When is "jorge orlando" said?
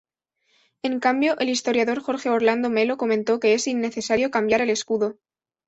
2.01-2.71